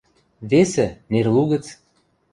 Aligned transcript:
Весӹ– 0.49 0.87
нерлу 1.11 1.43
гӹц. 1.51 1.65